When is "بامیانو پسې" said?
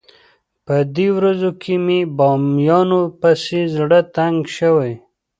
2.17-3.61